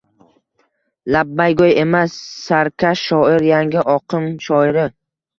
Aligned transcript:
Labbaygo‘y 1.15 1.75
emas. 1.81 2.15
Sarkash 2.45 3.03
shoir. 3.09 3.45
Yangi 3.49 3.83
oqim 3.97 4.25
shoiri. 4.47 4.87